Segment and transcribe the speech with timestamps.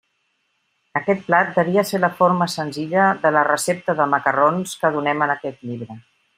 [0.99, 5.39] Aquest plat devia ser la forma senzilla de la recepta de macarrons que donem en
[5.39, 6.01] aquest llibre.